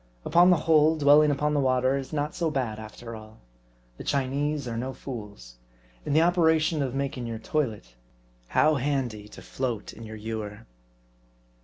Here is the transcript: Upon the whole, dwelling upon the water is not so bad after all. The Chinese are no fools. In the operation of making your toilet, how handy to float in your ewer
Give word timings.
Upon 0.25 0.49
the 0.49 0.57
whole, 0.65 0.97
dwelling 0.97 1.29
upon 1.29 1.53
the 1.53 1.59
water 1.59 1.95
is 1.95 2.11
not 2.11 2.33
so 2.33 2.49
bad 2.49 2.79
after 2.79 3.15
all. 3.15 3.37
The 3.97 4.03
Chinese 4.03 4.67
are 4.67 4.75
no 4.75 4.93
fools. 4.93 5.57
In 6.07 6.13
the 6.13 6.23
operation 6.23 6.81
of 6.81 6.95
making 6.95 7.27
your 7.27 7.37
toilet, 7.37 7.93
how 8.47 8.73
handy 8.77 9.27
to 9.27 9.43
float 9.43 9.93
in 9.93 10.01
your 10.01 10.17
ewer 10.17 10.65